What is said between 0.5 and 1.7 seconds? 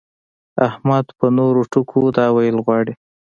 احمد په نورو